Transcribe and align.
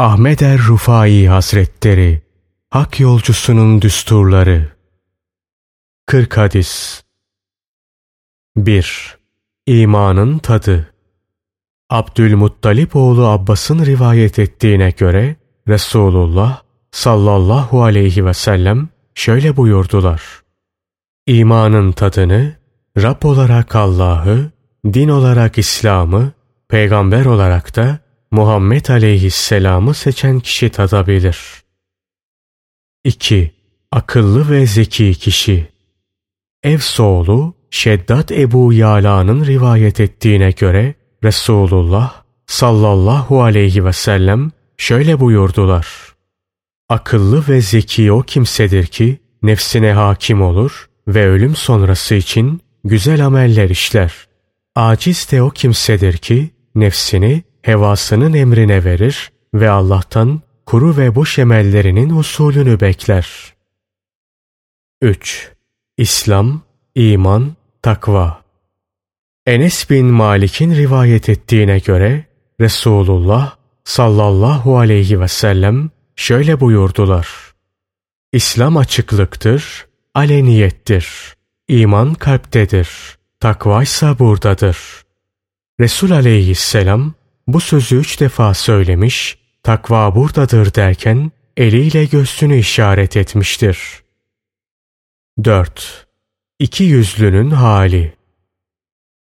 Ahmet 0.00 0.42
er 0.42 0.58
Rufai 0.58 1.28
Hazretleri 1.28 2.22
Hak 2.70 3.00
Yolcusunun 3.00 3.82
Düsturları 3.82 4.68
40 6.06 6.36
Hadis 6.36 7.02
1. 8.56 9.18
İmanın 9.66 10.38
Tadı 10.38 10.94
Abdülmuttalip 11.90 12.96
oğlu 12.96 13.26
Abbas'ın 13.26 13.86
rivayet 13.86 14.38
ettiğine 14.38 14.90
göre 14.90 15.36
Resulullah 15.68 16.62
sallallahu 16.90 17.82
aleyhi 17.82 18.26
ve 18.26 18.34
sellem 18.34 18.88
şöyle 19.14 19.56
buyurdular. 19.56 20.22
İmanın 21.26 21.92
tadını 21.92 22.56
Rab 22.96 23.22
olarak 23.22 23.76
Allah'ı, 23.76 24.50
din 24.84 25.08
olarak 25.08 25.58
İslam'ı, 25.58 26.32
peygamber 26.68 27.24
olarak 27.24 27.76
da 27.76 28.09
Muhammed 28.32 28.86
aleyhisselamı 28.86 29.94
seçen 29.94 30.40
kişi 30.40 30.70
tadabilir. 30.70 31.38
2. 33.04 33.50
Akıllı 33.92 34.50
ve 34.50 34.66
zeki 34.66 35.14
kişi 35.14 35.68
Evsoğlu 36.62 37.54
Şeddat 37.70 38.32
Ebu 38.32 38.72
Yala'nın 38.72 39.46
rivayet 39.46 40.00
ettiğine 40.00 40.50
göre 40.50 40.94
Resulullah 41.24 42.22
sallallahu 42.46 43.42
aleyhi 43.42 43.84
ve 43.84 43.92
sellem 43.92 44.50
şöyle 44.76 45.20
buyurdular. 45.20 45.86
Akıllı 46.88 47.48
ve 47.48 47.60
zeki 47.60 48.12
o 48.12 48.22
kimsedir 48.22 48.86
ki 48.86 49.20
nefsine 49.42 49.92
hakim 49.92 50.42
olur 50.42 50.88
ve 51.08 51.28
ölüm 51.28 51.56
sonrası 51.56 52.14
için 52.14 52.60
güzel 52.84 53.26
ameller 53.26 53.70
işler. 53.70 54.14
Aciz 54.74 55.32
de 55.32 55.42
o 55.42 55.50
kimsedir 55.50 56.16
ki 56.16 56.50
nefsini 56.74 57.49
hevasının 57.62 58.32
emrine 58.32 58.84
verir 58.84 59.32
ve 59.54 59.70
Allah'tan 59.70 60.40
kuru 60.66 60.96
ve 60.96 61.14
boş 61.14 61.38
emellerinin 61.38 62.10
usulünü 62.10 62.80
bekler. 62.80 63.54
3. 65.02 65.52
İslam, 65.96 66.62
iman, 66.94 67.56
takva 67.82 68.40
Enes 69.46 69.90
bin 69.90 70.06
Malik'in 70.06 70.74
rivayet 70.74 71.28
ettiğine 71.28 71.78
göre 71.78 72.24
Resulullah 72.60 73.56
sallallahu 73.84 74.78
aleyhi 74.78 75.20
ve 75.20 75.28
sellem 75.28 75.90
şöyle 76.16 76.60
buyurdular. 76.60 77.28
İslam 78.32 78.76
açıklıktır, 78.76 79.86
aleniyettir. 80.14 81.34
İman 81.68 82.14
kalptedir. 82.14 82.88
Takva 83.40 83.82
ise 83.82 84.18
buradadır. 84.18 84.78
Resul 85.80 86.10
aleyhisselam 86.10 87.14
bu 87.52 87.60
sözü 87.60 87.96
üç 87.96 88.20
defa 88.20 88.54
söylemiş, 88.54 89.38
takva 89.62 90.14
buradadır 90.14 90.74
derken 90.74 91.32
eliyle 91.56 92.04
göğsünü 92.04 92.58
işaret 92.58 93.16
etmiştir. 93.16 94.02
4. 95.44 96.06
İki 96.58 96.84
yüzlünün 96.84 97.50
hali 97.50 98.14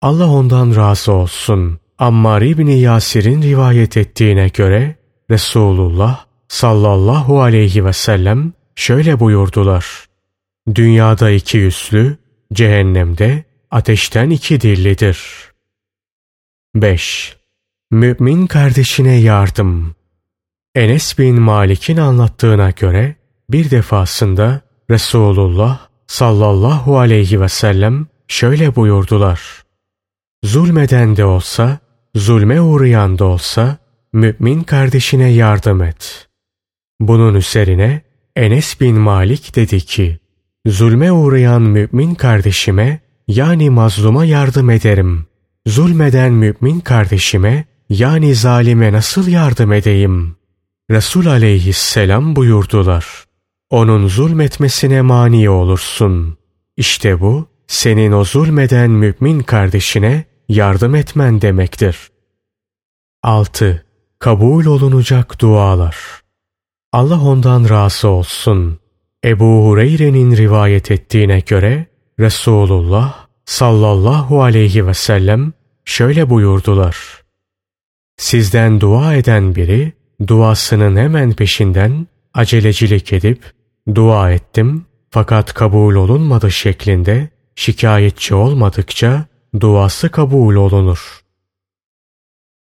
Allah 0.01 0.29
ondan 0.29 0.75
razı 0.75 1.11
olsun. 1.11 1.79
Ammar 1.97 2.41
İbni 2.41 2.79
Yasir'in 2.79 3.41
rivayet 3.41 3.97
ettiğine 3.97 4.47
göre 4.47 4.95
Resulullah 5.31 6.25
sallallahu 6.47 7.41
aleyhi 7.41 7.85
ve 7.85 7.93
sellem 7.93 8.53
şöyle 8.75 9.19
buyurdular. 9.19 10.05
Dünyada 10.75 11.31
iki 11.31 11.57
yüzlü, 11.57 12.17
cehennemde 12.53 13.43
ateşten 13.71 14.29
iki 14.29 14.61
dillidir. 14.61 15.19
5. 16.75 17.38
Mümin 17.91 18.47
kardeşine 18.47 19.15
yardım 19.15 19.95
Enes 20.75 21.19
bin 21.19 21.41
Malik'in 21.41 21.97
anlattığına 21.97 22.69
göre 22.69 23.15
bir 23.49 23.71
defasında 23.71 24.61
Resulullah 24.91 25.79
sallallahu 26.07 26.99
aleyhi 26.99 27.41
ve 27.41 27.49
sellem 27.49 28.07
şöyle 28.27 28.75
buyurdular. 28.75 29.63
Zulmeden 30.43 31.15
de 31.15 31.25
olsa, 31.25 31.79
zulme 32.15 32.61
uğrayan 32.61 33.19
da 33.19 33.25
olsa 33.25 33.77
mümin 34.13 34.63
kardeşine 34.63 35.29
yardım 35.29 35.83
et. 35.83 36.27
Bunun 36.99 37.35
üzerine 37.35 38.01
Enes 38.35 38.81
bin 38.81 38.95
Malik 38.95 39.55
dedi 39.55 39.81
ki, 39.81 40.19
Zulme 40.65 41.11
uğrayan 41.11 41.61
mümin 41.61 42.15
kardeşime 42.15 42.99
yani 43.27 43.69
mazluma 43.69 44.25
yardım 44.25 44.69
ederim. 44.69 45.27
Zulmeden 45.65 46.33
mümin 46.33 46.79
kardeşime 46.79 47.65
yani 47.89 48.35
zalime 48.35 48.93
nasıl 48.93 49.27
yardım 49.27 49.73
edeyim? 49.73 50.35
Resul 50.91 51.25
aleyhisselam 51.25 52.35
buyurdular. 52.35 53.23
Onun 53.69 54.07
zulmetmesine 54.07 55.01
mani 55.01 55.49
olursun. 55.49 56.37
İşte 56.77 57.19
bu 57.19 57.47
senin 57.67 58.11
o 58.11 58.23
zulmeden 58.23 58.89
mümin 58.89 59.39
kardeşine 59.39 60.25
yardım 60.49 60.95
etmen 60.95 61.41
demektir. 61.41 62.09
6. 63.23 63.85
Kabul 64.19 64.65
olunacak 64.65 65.41
dualar 65.41 66.19
Allah 66.91 67.21
ondan 67.21 67.69
razı 67.69 68.07
olsun. 68.07 68.79
Ebu 69.25 69.65
Hureyre'nin 69.65 70.37
rivayet 70.37 70.91
ettiğine 70.91 71.39
göre 71.39 71.85
Resulullah 72.19 73.27
sallallahu 73.45 74.43
aleyhi 74.43 74.87
ve 74.87 74.93
sellem 74.93 75.53
şöyle 75.85 76.29
buyurdular. 76.29 77.18
Sizden 78.19 78.81
dua 78.81 79.15
eden 79.15 79.55
biri 79.55 79.93
duasının 80.27 80.95
hemen 80.95 81.33
peşinden 81.33 82.07
acelecilik 82.33 83.13
edip 83.13 83.43
dua 83.95 84.31
ettim 84.31 84.85
fakat 85.09 85.53
kabul 85.53 85.95
olunmadı 85.95 86.51
şeklinde 86.51 87.29
şikayetçi 87.55 88.35
olmadıkça 88.35 89.25
duası 89.59 90.09
kabul 90.09 90.55
olunur. 90.55 91.21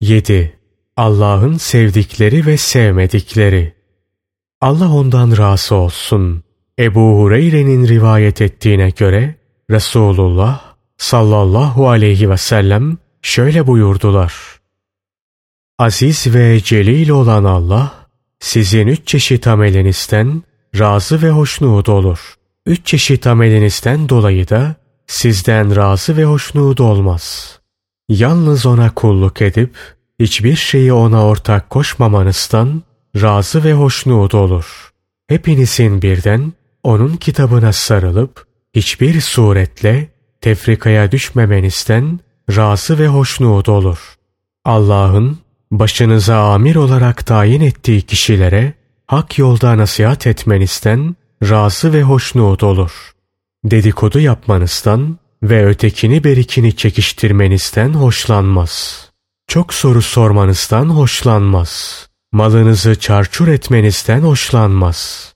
7. 0.02 0.60
Allah'ın 0.98 1.58
sevdikleri 1.58 2.46
ve 2.46 2.58
sevmedikleri 2.58 3.74
Allah 4.62 4.94
ondan 4.94 5.38
razı 5.38 5.76
olsun. 5.76 6.44
Ebu 6.80 7.20
Hureyre'nin 7.20 7.88
rivayet 7.88 8.42
ettiğine 8.42 8.90
göre 8.90 9.36
Resulullah 9.72 10.76
sallallahu 10.98 11.90
aleyhi 11.90 12.30
ve 12.30 12.38
sellem 12.38 12.98
şöyle 13.22 13.68
buyurdular. 13.68 14.57
Aziz 15.80 16.36
ve 16.36 16.60
celil 16.64 17.10
olan 17.10 17.44
Allah 17.44 17.94
sizin 18.40 18.88
üç 18.88 19.08
çeşit 19.08 19.48
amelinizden 19.48 20.44
razı 20.80 21.22
ve 21.22 21.30
hoşnut 21.30 21.90
olur. 21.90 22.34
Üç 22.66 22.86
çeşit 22.86 23.28
amelinizden 23.28 24.10
dolayı 24.10 24.50
da 24.50 24.76
sizden 25.08 25.76
razı 25.76 26.18
ve 26.18 26.26
hoşnut 26.26 26.80
olmaz. 26.82 27.60
Yalnız 28.10 28.66
ona 28.66 28.94
kulluk 28.94 29.42
edip 29.42 29.76
hiçbir 30.20 30.56
şeyi 30.56 30.94
ona 30.94 31.26
ortak 31.26 31.70
koşmamanızdan 31.70 32.84
razı 33.22 33.64
ve 33.64 33.74
hoşnut 33.74 34.36
olur. 34.36 34.92
Hepinizin 35.28 36.02
birden 36.02 36.54
onun 36.84 37.16
kitabına 37.16 37.74
sarılıp 37.74 38.46
hiçbir 38.74 39.22
suretle 39.22 40.10
tefrikaya 40.42 41.12
düşmemenizden 41.12 42.20
razı 42.56 43.00
ve 43.00 43.08
hoşnut 43.08 43.70
olur. 43.70 44.16
Allah'ın 44.66 45.47
başınıza 45.72 46.54
amir 46.54 46.76
olarak 46.76 47.26
tayin 47.26 47.62
ettiği 47.62 48.02
kişilere 48.02 48.74
hak 49.08 49.38
yolda 49.38 49.78
nasihat 49.78 50.28
etmenizden 50.28 51.16
razı 51.44 51.94
ve 51.94 52.04
hoşnut 52.04 52.64
olur. 52.64 53.12
Dedikodu 53.64 54.20
yapmanızdan 54.20 55.18
ve 55.44 55.66
ötekini 55.66 56.24
berikini 56.24 56.76
çekiştirmenizden 56.76 57.94
hoşlanmaz. 57.94 59.06
Çok 59.48 59.74
soru 59.74 60.02
sormanızdan 60.02 60.86
hoşlanmaz. 60.90 62.08
Malınızı 62.32 63.00
çarçur 63.00 63.48
etmenizden 63.48 64.22
hoşlanmaz. 64.22 65.34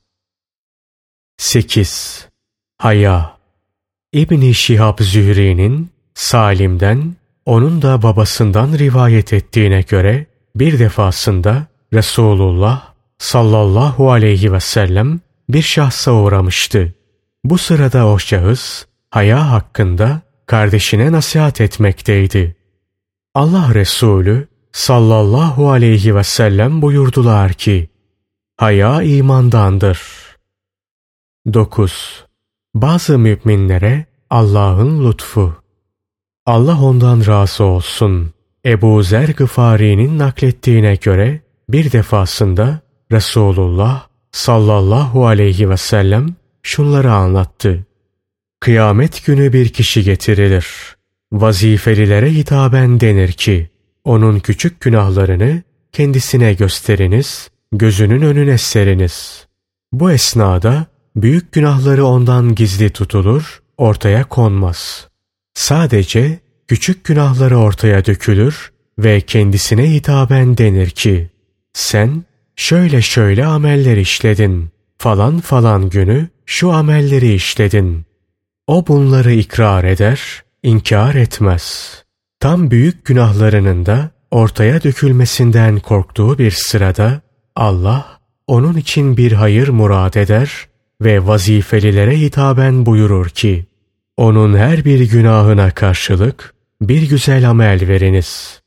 8. 1.38 2.28
Haya 2.78 3.38
İbni 4.14 4.54
Şihab 4.54 5.00
Zühri'nin 5.00 5.90
Salim'den 6.14 7.16
onun 7.46 7.82
da 7.82 8.02
babasından 8.02 8.78
rivayet 8.78 9.34
ettiğine 9.34 9.82
göre 9.82 10.26
bir 10.56 10.80
defasında 10.80 11.68
Resulullah 11.94 12.94
sallallahu 13.18 14.12
aleyhi 14.12 14.54
ve 14.54 14.60
sellem 14.60 15.20
bir 15.50 15.62
şahsa 15.62 16.12
uğramıştı. 16.12 16.94
Bu 17.44 17.58
sırada 17.58 18.08
o 18.08 18.20
şahıs 18.20 18.86
haya 19.10 19.52
hakkında 19.52 20.22
kardeşine 20.46 21.12
nasihat 21.12 21.62
etmekteydi. 21.62 22.56
Allah 23.36 23.74
Resulü 23.74 24.48
sallallahu 24.72 25.70
aleyhi 25.70 26.16
ve 26.16 26.24
sellem 26.24 26.82
buyurdular 26.82 27.54
ki, 27.54 27.90
Haya 28.58 29.02
imandandır. 29.02 30.02
9. 31.54 32.26
Bazı 32.76 33.20
müminlere 33.20 34.06
Allah'ın 34.30 35.10
lütfu. 35.10 35.61
Allah 36.46 36.82
ondan 36.82 37.26
razı 37.26 37.64
olsun. 37.64 38.34
Ebu 38.66 39.04
Zer 39.04 39.30
Gıfari'nin 39.30 40.20
naklettiğine 40.20 40.96
göre 40.96 41.42
Bir 41.70 41.92
defasında 41.92 42.80
Resulullah 43.12 44.08
sallallahu 44.32 45.28
aleyhi 45.28 45.70
ve 45.70 45.78
sellem 45.78 46.36
şunları 46.64 47.12
anlattı. 47.14 47.86
Kıyamet 48.60 49.26
günü 49.26 49.54
bir 49.54 49.70
kişi 49.70 50.04
getirilir. 50.04 50.68
Vazifelilere 51.32 52.32
hitaben 52.32 53.00
denir 53.00 53.32
ki, 53.32 53.70
onun 54.04 54.40
küçük 54.40 54.82
günahlarını 54.82 55.62
kendisine 55.92 56.54
gösteriniz, 56.54 57.50
gözünün 57.72 58.22
önüne 58.22 58.58
seriniz. 58.58 59.48
Bu 59.92 60.12
esnada 60.12 60.86
büyük 61.16 61.52
günahları 61.52 62.06
ondan 62.06 62.56
gizli 62.56 62.90
tutulur, 62.90 63.62
ortaya 63.78 64.24
konmaz. 64.24 65.11
Sadece 65.62 66.40
küçük 66.68 67.04
günahları 67.04 67.58
ortaya 67.58 68.06
dökülür 68.06 68.72
ve 69.00 69.22
kendisine 69.22 69.92
hitaben 69.92 70.58
denir 70.58 70.90
ki, 70.90 71.30
sen 71.74 72.24
şöyle 72.56 73.02
şöyle 73.02 73.46
ameller 73.46 73.98
işledin, 73.98 74.70
falan 74.98 75.40
falan 75.40 75.90
günü 75.90 76.28
şu 76.46 76.72
amelleri 76.72 77.34
işledin. 77.34 78.06
O 78.68 78.88
bunları 78.88 79.34
ikrar 79.34 79.84
eder, 79.84 80.44
inkar 80.64 81.16
etmez. 81.16 81.96
Tam 82.40 82.72
büyük 82.72 83.06
günahlarının 83.06 83.86
da 83.86 84.12
ortaya 84.32 84.84
dökülmesinden 84.84 85.80
korktuğu 85.80 86.38
bir 86.38 86.52
sırada 86.52 87.22
Allah 87.56 88.20
onun 88.48 88.78
için 88.78 89.18
bir 89.18 89.32
hayır 89.32 89.68
murad 89.68 90.14
eder 90.14 90.52
ve 91.02 91.28
vazifelilere 91.28 92.20
hitaben 92.20 92.86
buyurur 92.86 93.30
ki, 93.30 93.66
onun 94.22 94.58
her 94.58 94.86
bir 94.86 95.10
günahına 95.12 95.72
karşılık 95.72 96.54
bir 96.82 97.10
güzel 97.10 97.50
amel 97.50 97.88
veriniz. 97.88 98.62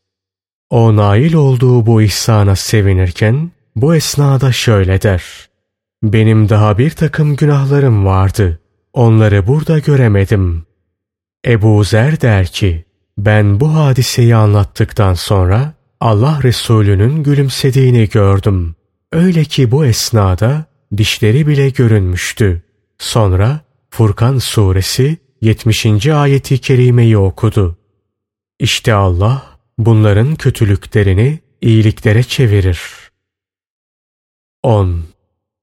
O 0.71 0.97
nail 0.97 1.35
olduğu 1.35 1.87
bu 1.87 2.03
ihsana 2.03 2.57
sevinirken 2.57 3.51
bu 3.77 3.95
esnada 3.95 4.53
şöyle 4.53 5.03
der. 5.03 5.25
Benim 6.03 6.49
daha 6.49 6.79
bir 6.79 6.91
takım 6.91 7.37
günahlarım 7.37 8.07
vardı. 8.07 8.61
Onları 8.93 9.47
burada 9.47 9.79
göremedim. 9.79 10.67
Ebu 11.47 11.85
Zer 11.85 12.21
der 12.21 12.47
ki, 12.47 12.85
ben 13.19 13.61
bu 13.61 13.75
hadiseyi 13.75 14.37
anlattıktan 14.37 15.15
sonra 15.15 15.75
Allah 16.01 16.41
Resulü'nün 16.43 17.23
gülümsediğini 17.23 18.09
gördüm. 18.09 18.75
Öyle 19.13 19.45
ki 19.45 19.71
bu 19.71 19.87
esnada 19.87 20.65
dişleri 20.97 21.47
bile 21.47 21.69
görünmüştü. 21.71 22.63
Sonra 22.99 23.61
Furkan 23.91 24.39
suresi 24.39 25.24
70. 25.45 26.07
ayeti 26.07 26.59
kerimeyi 26.59 27.19
okudu. 27.19 27.79
İşte 28.59 28.95
Allah 28.95 29.59
bunların 29.79 30.35
kötülüklerini 30.35 31.39
iyiliklere 31.61 32.23
çevirir. 32.23 32.81
10. 34.63 35.05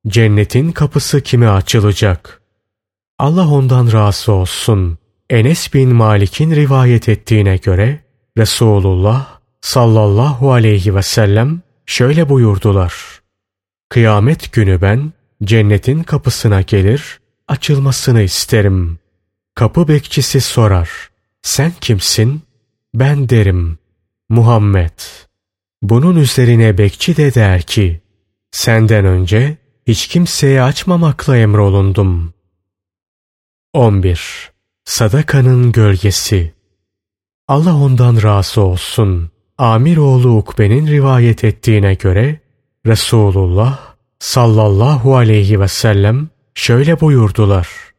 Cennetin 0.08 0.72
kapısı 0.72 1.22
kime 1.22 1.48
açılacak? 1.48 2.42
Allah 3.20 3.48
ondan 3.48 3.92
razı 3.92 4.32
olsun. 4.32 4.98
Enes 5.30 5.74
bin 5.74 5.96
Malik'in 5.96 6.52
rivayet 6.52 7.10
ettiğine 7.10 7.58
göre 7.58 8.04
Resulullah 8.38 9.40
sallallahu 9.62 10.52
aleyhi 10.52 10.96
ve 10.96 11.04
sellem 11.04 11.62
şöyle 11.86 12.30
buyurdular. 12.30 13.22
Kıyamet 13.90 14.54
günü 14.54 14.82
ben 14.82 15.14
cennetin 15.44 16.04
kapısına 16.04 16.62
gelir, 16.62 17.20
açılmasını 17.48 18.22
isterim. 18.22 19.02
Kapı 19.56 19.88
bekçisi 19.88 20.42
sorar. 20.42 20.90
Sen 21.42 21.72
kimsin? 21.82 22.42
Ben 22.94 23.30
derim. 23.30 23.78
Muhammed. 24.30 25.00
Bunun 25.82 26.16
üzerine 26.16 26.78
bekçi 26.78 27.18
de 27.18 27.34
der 27.34 27.62
ki, 27.62 28.02
senden 28.52 29.06
önce 29.06 29.58
hiç 29.88 30.08
kimseye 30.08 30.62
açmamakla 30.62 31.38
emrolundum. 31.38 32.34
11. 33.74 34.52
Sadakanın 34.86 35.72
gölgesi 35.72 36.54
Allah 37.48 37.76
ondan 37.76 38.24
razı 38.24 38.62
olsun. 38.62 39.32
Amir 39.58 39.98
oğlu 39.98 40.38
Ukbe'nin 40.38 40.88
rivayet 40.88 41.44
ettiğine 41.44 41.94
göre 41.94 42.40
Resulullah 42.86 43.80
sallallahu 44.20 45.16
aleyhi 45.16 45.60
ve 45.60 45.68
sellem 45.68 46.30
şöyle 46.56 47.02
buyurdular. 47.02 47.91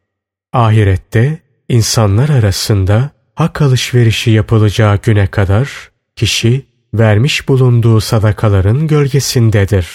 Ahirette 0.53 1.39
insanlar 1.69 2.29
arasında 2.29 3.11
hak 3.35 3.63
alışverişi 3.63 4.31
yapılacağı 4.31 4.97
güne 4.97 5.27
kadar 5.27 5.91
kişi 6.17 6.67
vermiş 6.95 7.49
bulunduğu 7.49 8.01
sadakaların 8.01 8.87
gölgesindedir. 8.87 9.89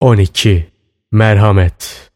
12. 0.00 0.70
Merhamet 1.12 2.10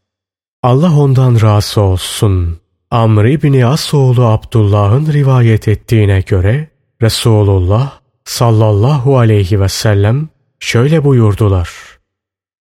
Allah 0.62 0.96
ondan 0.98 1.40
razı 1.40 1.80
olsun. 1.80 2.60
Amr 2.90 3.24
İbni 3.24 3.66
Asoğlu 3.66 4.24
Abdullah'ın 4.24 5.12
rivayet 5.12 5.68
ettiğine 5.68 6.20
göre 6.20 6.68
Resulullah 7.02 8.00
sallallahu 8.24 9.18
aleyhi 9.18 9.60
ve 9.60 9.68
sellem 9.68 10.28
şöyle 10.58 11.04
buyurdular. 11.04 11.70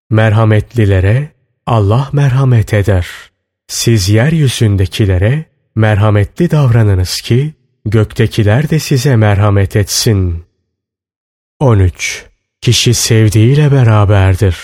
Merhametlilere 0.09 1.31
Allah 1.65 2.09
merhamet 2.13 2.73
eder. 2.73 3.07
Siz 3.69 4.09
yeryüzündekilere 4.09 5.45
merhametli 5.75 6.51
davranınız 6.51 7.15
ki 7.15 7.53
göktekiler 7.85 8.69
de 8.69 8.79
size 8.79 9.15
merhamet 9.15 9.75
etsin. 9.75 10.43
13. 11.59 12.25
Kişi 12.61 12.93
sevdiğiyle 12.93 13.71
beraberdir. 13.71 14.57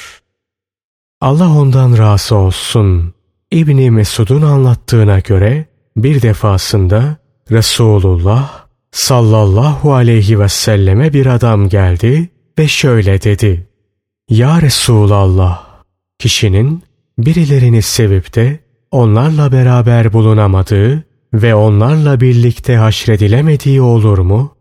Allah 1.21 1.57
ondan 1.57 1.97
razı 1.97 2.35
olsun. 2.35 3.13
İbni 3.51 3.91
Mesud'un 3.91 4.41
anlattığına 4.41 5.19
göre 5.19 5.65
bir 5.97 6.21
defasında 6.21 7.17
Resulullah 7.51 8.65
sallallahu 8.91 9.93
aleyhi 9.93 10.39
ve 10.39 10.49
selleme 10.49 11.13
bir 11.13 11.25
adam 11.25 11.69
geldi 11.69 12.29
ve 12.59 12.67
şöyle 12.67 13.21
dedi. 13.21 13.67
Ya 14.29 14.61
Resulallah, 14.61 15.65
kişinin 16.19 16.83
birilerini 17.17 17.81
sevip 17.81 18.35
de 18.35 18.64
onlarla 18.95 19.51
beraber 19.51 20.13
bulunamadığı 20.13 21.03
ve 21.33 21.56
onlarla 21.56 22.21
birlikte 22.21 22.75
haşredilemediği 22.75 23.81
olur 23.81 24.18
mu? 24.18 24.56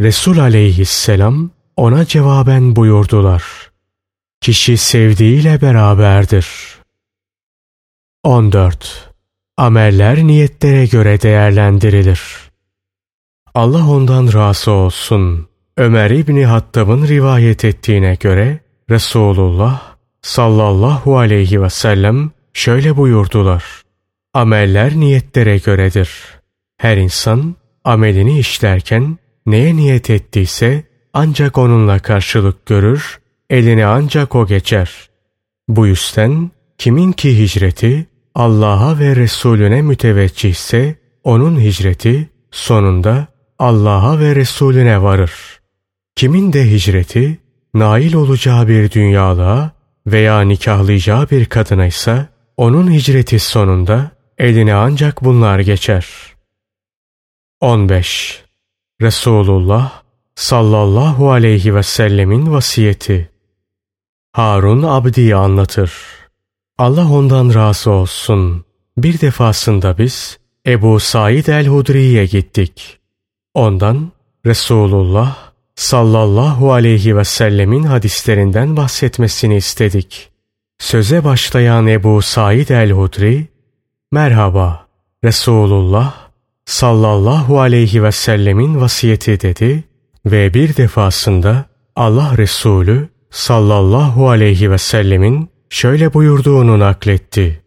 Resul 0.00 0.38
aleyhisselam 0.38 1.50
ona 1.76 2.04
cevaben 2.04 2.76
buyurdular. 2.76 3.44
Kişi 4.40 4.76
sevdiğiyle 4.76 5.60
beraberdir. 5.60 6.46
14. 8.24 9.10
Ameller 9.56 10.18
niyetlere 10.18 10.86
göre 10.86 11.22
değerlendirilir. 11.22 12.22
Allah 13.54 13.90
ondan 13.90 14.32
razı 14.32 14.70
olsun. 14.70 15.48
Ömer 15.76 16.10
İbni 16.10 16.46
Hattab'ın 16.46 17.08
rivayet 17.08 17.64
ettiğine 17.64 18.14
göre 18.14 18.60
Resulullah 18.90 19.82
sallallahu 20.22 21.18
aleyhi 21.18 21.62
ve 21.62 21.70
sellem 21.70 22.35
şöyle 22.56 22.96
buyurdular. 22.96 23.64
Ameller 24.34 24.96
niyetlere 24.96 25.58
göredir. 25.58 26.10
Her 26.76 26.96
insan 26.96 27.54
amelini 27.84 28.38
işlerken 28.38 29.18
neye 29.46 29.76
niyet 29.76 30.10
ettiyse 30.10 30.84
ancak 31.12 31.58
onunla 31.58 31.98
karşılık 31.98 32.66
görür, 32.66 33.18
eline 33.50 33.86
ancak 33.86 34.34
o 34.34 34.46
geçer. 34.46 34.90
Bu 35.68 35.86
yüzden 35.86 36.50
kimin 36.78 37.12
ki 37.12 37.38
hicreti 37.38 38.06
Allah'a 38.34 38.98
ve 38.98 39.16
Resulüne 39.16 39.82
müteveccihse 39.82 40.96
onun 41.24 41.60
hicreti 41.60 42.28
sonunda 42.50 43.26
Allah'a 43.58 44.20
ve 44.20 44.36
Resulüne 44.36 45.02
varır. 45.02 45.32
Kimin 46.16 46.52
de 46.52 46.70
hicreti 46.70 47.38
nail 47.74 48.14
olacağı 48.14 48.68
bir 48.68 48.90
dünyalığa 48.90 49.70
veya 50.06 50.40
nikahlayacağı 50.40 51.30
bir 51.30 51.44
kadına 51.44 51.86
ise 51.86 52.35
onun 52.56 52.90
hicreti 52.92 53.38
sonunda 53.38 54.10
eline 54.38 54.74
ancak 54.74 55.24
bunlar 55.24 55.58
geçer. 55.58 56.06
15. 57.60 58.44
Resulullah 59.00 60.02
sallallahu 60.34 61.30
aleyhi 61.30 61.74
ve 61.74 61.82
sellemin 61.82 62.52
vasiyeti 62.52 63.30
Harun 64.32 64.82
Abdi 64.82 65.36
anlatır. 65.36 65.92
Allah 66.78 67.12
ondan 67.12 67.54
razı 67.54 67.90
olsun. 67.90 68.64
Bir 68.96 69.20
defasında 69.20 69.98
biz 69.98 70.38
Ebu 70.66 71.00
Said 71.00 71.46
el-Hudri'ye 71.46 72.26
gittik. 72.26 72.98
Ondan 73.54 74.12
Resulullah 74.46 75.36
sallallahu 75.74 76.72
aleyhi 76.72 77.16
ve 77.16 77.24
sellemin 77.24 77.82
hadislerinden 77.82 78.76
bahsetmesini 78.76 79.56
istedik. 79.56 80.30
Söze 80.78 81.24
başlayan 81.24 81.86
Ebu 81.86 82.22
Said 82.22 82.68
el-Hudri, 82.68 83.48
Merhaba, 84.12 84.86
Resulullah 85.24 86.14
sallallahu 86.64 87.60
aleyhi 87.60 88.02
ve 88.02 88.12
sellemin 88.12 88.80
vasiyeti 88.80 89.40
dedi 89.40 89.84
ve 90.26 90.54
bir 90.54 90.76
defasında 90.76 91.64
Allah 91.96 92.38
Resulü 92.38 93.08
sallallahu 93.30 94.28
aleyhi 94.28 94.70
ve 94.70 94.78
sellemin 94.78 95.50
şöyle 95.70 96.14
buyurduğunu 96.14 96.78
nakletti. 96.78 97.62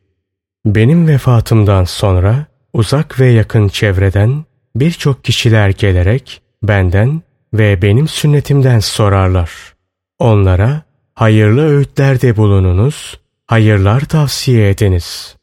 Benim 0.66 1.08
vefatımdan 1.08 1.84
sonra 1.84 2.46
uzak 2.74 3.20
ve 3.20 3.32
yakın 3.32 3.68
çevreden 3.68 4.46
birçok 4.76 5.24
kişiler 5.24 5.70
gelerek 5.70 6.42
benden 6.64 7.22
ve 7.54 7.82
benim 7.82 8.08
sünnetimden 8.08 8.80
sorarlar. 8.80 9.52
Onlara 10.20 10.82
hayırlı 11.20 11.62
öğütlerde 11.62 12.38
bulununuz, 12.38 13.20
hayırlar 13.48 14.02
tavsiye 14.02 14.70
ediniz. 14.70 15.36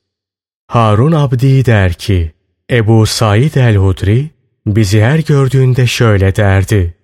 Harun 0.67 1.13
Abdi 1.13 1.67
der 1.67 1.93
ki, 1.93 2.33
Ebu 2.71 3.07
Said 3.07 3.55
el-Hudri 3.55 4.31
bizi 4.67 5.03
her 5.03 5.19
gördüğünde 5.19 5.87
şöyle 5.87 6.37
derdi. 6.37 6.95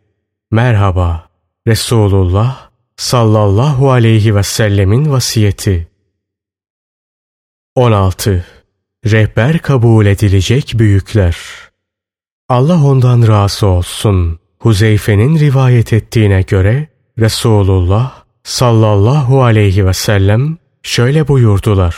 Merhaba, 0.51 1.29
Resulullah 1.67 2.71
sallallahu 2.97 3.91
aleyhi 3.91 4.35
ve 4.37 4.43
sellemin 4.43 5.11
vasiyeti. 5.11 5.89
16. 7.75 8.45
Rehber 9.07 9.59
kabul 9.59 10.07
edilecek 10.07 10.73
büyükler. 10.75 11.37
Allah 12.49 12.85
ondan 12.85 13.29
razı 13.29 13.67
olsun. 13.67 14.39
Huzeyfe'nin 14.59 15.39
rivayet 15.39 15.93
ettiğine 15.93 16.43
göre 16.43 16.89
Resulullah 17.19 18.22
sallallahu 18.45 19.43
aleyhi 19.43 19.87
ve 19.87 19.93
sellem 19.93 20.59
şöyle 20.83 21.29
buyurdular. 21.29 21.97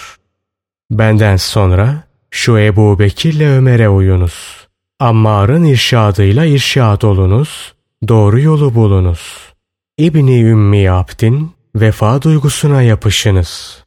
Benden 0.91 1.37
sonra 1.37 2.05
şu 2.31 2.59
Ebu 2.59 2.99
Bekir'le 2.99 3.57
Ömer'e 3.59 3.89
uyunuz. 3.89 4.67
Ammar'ın 5.01 5.65
irşadıyla 5.65 6.45
irşad 6.45 7.03
olunuz, 7.03 7.75
doğru 8.09 8.41
yolu 8.41 8.75
bulunuz. 8.75 9.53
İbni 9.99 10.43
Ümmi 10.43 10.91
Abdin 10.91 11.53
vefa 11.75 12.23
duygusuna 12.23 12.83
yapışınız. 12.83 13.85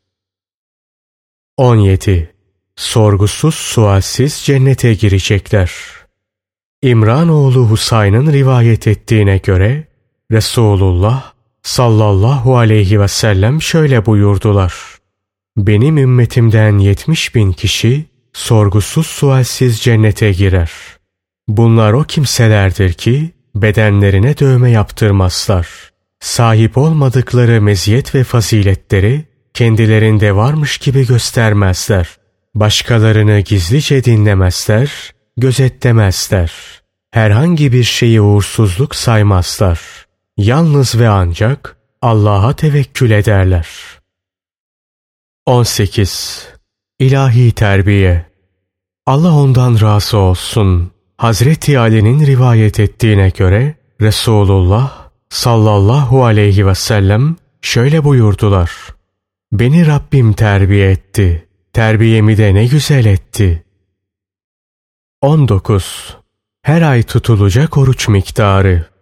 17. 1.58 2.34
Sorgusuz 2.76 3.56
sualsiz 3.56 4.42
cennete 4.46 4.94
girecekler. 4.94 5.72
İmranoğlu 6.82 7.66
Husayn'ın 7.66 8.34
rivayet 8.34 8.88
ettiğine 8.88 9.38
göre 9.38 9.88
Resulullah 10.32 11.37
sallallahu 11.68 12.58
aleyhi 12.58 13.02
ve 13.02 13.08
sellem 13.08 13.62
şöyle 13.62 14.06
buyurdular. 14.06 14.74
Benim 15.58 15.98
ümmetimden 15.98 16.78
yetmiş 16.78 17.36
bin 17.36 17.52
kişi 17.52 18.06
sorgusuz 18.34 19.08
sualsiz 19.08 19.80
cennete 19.80 20.32
girer. 20.32 20.72
Bunlar 21.48 21.94
o 21.94 22.04
kimselerdir 22.04 22.94
ki 22.94 23.32
bedenlerine 23.56 24.38
dövme 24.38 24.72
yaptırmazlar. 24.72 25.68
Sahip 26.20 26.78
olmadıkları 26.78 27.62
meziyet 27.62 28.16
ve 28.16 28.24
faziletleri 28.24 29.26
kendilerinde 29.54 30.36
varmış 30.36 30.78
gibi 30.78 31.08
göstermezler. 31.08 32.08
Başkalarını 32.56 33.40
gizlice 33.40 34.04
dinlemezler, 34.04 34.92
gözetlemezler. 35.38 36.52
Herhangi 37.12 37.74
bir 37.74 37.84
şeyi 37.84 38.22
uğursuzluk 38.22 38.96
saymazlar. 38.96 39.80
Yalnız 40.38 41.00
ve 41.00 41.10
ancak 41.10 41.78
Allah'a 42.02 42.54
tevekkül 42.54 43.12
ederler. 43.12 43.68
18. 45.46 46.48
İlahi 47.00 47.52
Terbiye 47.52 48.26
Allah 49.06 49.34
ondan 49.36 49.82
razı 49.82 50.18
olsun. 50.18 50.92
Hazreti 51.18 51.80
Ali'nin 51.80 52.26
rivayet 52.26 52.80
ettiğine 52.80 53.30
göre 53.30 53.76
Resulullah 54.02 55.10
sallallahu 55.30 56.26
aleyhi 56.26 56.68
ve 56.68 56.76
sellem 56.76 57.36
şöyle 57.62 58.04
buyurdular. 58.04 58.72
Beni 59.52 59.88
Rabbim 59.88 60.34
terbiye 60.34 60.92
etti. 60.92 61.48
Terbiyemi 61.74 62.38
de 62.38 62.54
ne 62.54 62.66
güzel 62.66 63.06
etti. 63.06 63.64
19. 65.22 66.18
Her 66.62 66.82
ay 66.82 67.04
tutulacak 67.04 67.78
oruç 67.78 68.08
miktarı. 68.08 68.97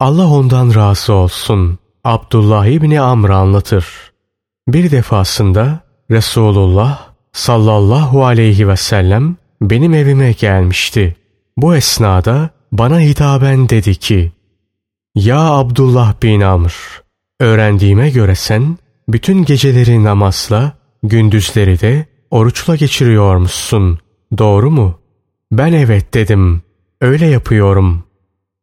Allah 0.00 0.26
ondan 0.26 0.74
razı 0.74 1.12
olsun. 1.12 1.78
Abdullah 2.04 2.66
İbni 2.66 3.00
Amr 3.00 3.30
anlatır. 3.30 3.86
Bir 4.68 4.90
defasında 4.90 5.80
Resulullah 6.10 7.08
sallallahu 7.32 8.24
aleyhi 8.24 8.68
ve 8.68 8.76
sellem 8.76 9.36
benim 9.60 9.94
evime 9.94 10.32
gelmişti. 10.32 11.16
Bu 11.56 11.76
esnada 11.76 12.50
bana 12.72 13.00
hitaben 13.00 13.68
dedi 13.68 13.94
ki, 13.94 14.32
Ya 15.14 15.40
Abdullah 15.40 16.22
bin 16.22 16.40
Amr, 16.40 17.02
öğrendiğime 17.40 18.10
göre 18.10 18.34
sen 18.34 18.78
bütün 19.08 19.44
geceleri 19.44 20.04
namazla, 20.04 20.72
gündüzleri 21.02 21.80
de 21.80 22.06
oruçla 22.30 22.76
geçiriyormuşsun. 22.76 23.98
Doğru 24.38 24.70
mu? 24.70 24.98
Ben 25.52 25.72
evet 25.72 26.14
dedim. 26.14 26.62
Öyle 27.00 27.26
yapıyorum. 27.26 28.04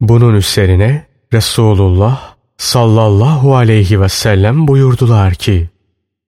Bunun 0.01 0.35
üzerine 0.35 1.10
Resulullah 1.33 2.35
sallallahu 2.57 3.55
aleyhi 3.55 4.01
ve 4.01 4.09
sellem 4.09 4.67
buyurdular 4.67 5.33
ki, 5.33 5.69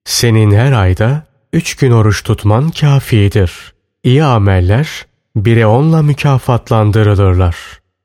senin 0.04 0.50
her 0.50 0.72
ayda 0.72 1.26
üç 1.52 1.76
gün 1.76 1.90
oruç 1.90 2.22
tutman 2.22 2.70
kafidir. 2.70 3.74
İyi 4.04 4.24
ameller 4.24 5.06
bire 5.36 5.66
onla 5.66 6.02
mükafatlandırılırlar. 6.02 7.56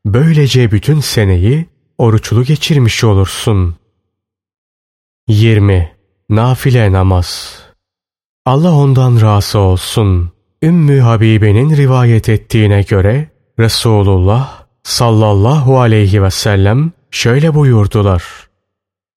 Böylece 0.05 0.71
bütün 0.71 0.99
seneyi 0.99 1.65
oruçlu 1.97 2.43
geçirmiş 2.43 3.03
olursun. 3.03 3.75
20. 5.27 5.91
Nafile 6.29 6.91
namaz 6.91 7.59
Allah 8.45 8.71
ondan 8.71 9.21
razı 9.21 9.59
olsun. 9.59 10.31
Ümmü 10.63 10.99
Habibe'nin 10.99 11.77
rivayet 11.77 12.29
ettiğine 12.29 12.81
göre 12.81 13.29
Resulullah 13.59 14.58
sallallahu 14.89 15.79
aleyhi 15.79 16.23
ve 16.23 16.31
sellem 16.31 16.91
şöyle 17.11 17.55
buyurdular. 17.55 18.23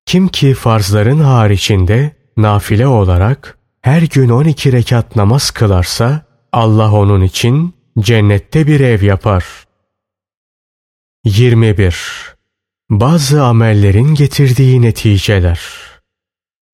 Kim 0.07 0.29
ki 0.29 0.55
farzların 0.55 1.21
haricinde 1.21 2.17
nafile 2.37 2.87
olarak 2.87 3.59
her 3.83 4.03
gün 4.03 4.29
12 4.29 4.73
rekat 4.73 5.17
namaz 5.17 5.51
kılarsa 5.51 6.23
Allah 6.53 6.93
onun 6.93 7.23
için 7.23 7.75
cennette 7.99 8.67
bir 8.67 8.81
ev 8.81 9.03
yapar. 9.03 9.45
21. 11.25 11.97
Bazı 12.91 13.45
amellerin 13.45 14.15
getirdiği 14.15 14.83
neticeler 14.83 15.61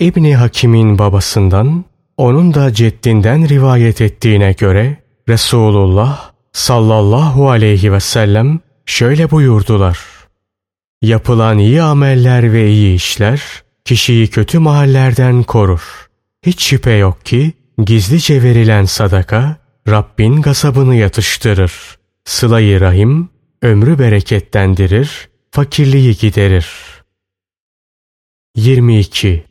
İbni 0.01 0.37
Hakim'in 0.37 0.99
babasından, 0.99 1.85
onun 2.17 2.55
da 2.55 2.75
ceddinden 2.75 3.49
rivayet 3.49 4.01
ettiğine 4.01 4.53
göre 4.53 5.03
Resulullah 5.29 6.31
sallallahu 6.53 7.51
aleyhi 7.51 7.93
ve 7.93 8.01
sellem 8.01 8.61
şöyle 8.89 9.31
buyurdular. 9.31 9.99
Yapılan 11.03 11.59
iyi 11.59 11.83
ameller 11.83 12.53
ve 12.53 12.71
iyi 12.71 12.95
işler 12.95 13.43
kişiyi 13.85 14.29
kötü 14.29 14.59
mahallerden 14.59 15.43
korur. 15.43 16.09
Hiç 16.43 16.65
şüphe 16.65 16.93
yok 16.93 17.25
ki 17.25 17.53
gizlice 17.85 18.43
verilen 18.43 18.85
sadaka 18.85 19.57
Rabbin 19.89 20.43
gasabını 20.43 20.95
yatıştırır. 20.95 21.73
Sıla-i 22.25 22.81
rahim 22.81 23.29
ömrü 23.63 23.99
bereketlendirir, 23.99 25.29
fakirliği 25.51 26.17
giderir. 26.17 26.69
22. 28.57 29.45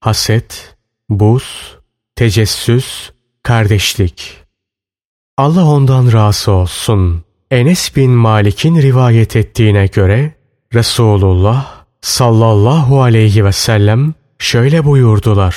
Haset, 0.00 0.76
buz, 1.08 1.76
tecessüs, 2.16 3.10
kardeşlik. 3.42 4.36
Allah 5.36 5.64
ondan 5.64 6.12
razı 6.12 6.52
olsun. 6.52 7.27
Enes 7.50 7.96
bin 7.96 8.10
Malik'in 8.10 8.82
rivayet 8.82 9.36
ettiğine 9.36 9.86
göre 9.86 10.32
Resulullah 10.74 11.84
sallallahu 12.00 13.02
aleyhi 13.02 13.44
ve 13.44 13.52
sellem 13.52 14.14
şöyle 14.38 14.84
buyurdular. 14.84 15.56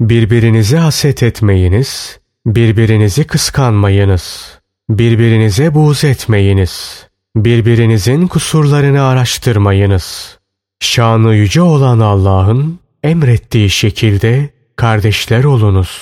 Birbirinize 0.00 0.78
haset 0.78 1.22
etmeyiniz, 1.22 2.20
birbirinizi 2.46 3.24
kıskanmayınız, 3.24 4.58
birbirinize 4.90 5.74
buğz 5.74 6.04
etmeyiniz, 6.04 7.06
birbirinizin 7.36 8.26
kusurlarını 8.26 9.02
araştırmayınız. 9.02 10.38
Şanı 10.80 11.34
yüce 11.34 11.62
olan 11.62 12.00
Allah'ın 12.00 12.78
emrettiği 13.02 13.70
şekilde 13.70 14.50
kardeşler 14.76 15.44
olunuz. 15.44 16.00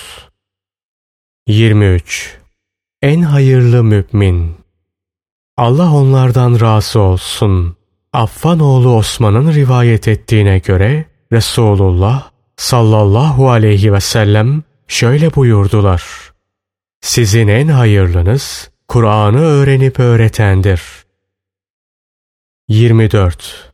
23. 1.48 2.38
En 3.02 3.22
hayırlı 3.22 3.84
mümin 3.84 4.55
Allah 5.56 5.94
onlardan 5.94 6.60
razı 6.60 7.00
olsun. 7.00 7.76
Affan 8.12 8.60
oğlu 8.60 8.96
Osman'ın 8.96 9.52
rivayet 9.52 10.08
ettiğine 10.08 10.58
göre 10.58 11.06
Resulullah 11.32 12.30
sallallahu 12.56 13.50
aleyhi 13.50 13.92
ve 13.92 14.00
sellem 14.00 14.62
şöyle 14.88 15.34
buyurdular. 15.34 16.04
Sizin 17.00 17.48
en 17.48 17.68
hayırlınız 17.68 18.70
Kur'an'ı 18.88 19.40
öğrenip 19.40 20.00
öğretendir. 20.00 20.82
24. 22.68 23.72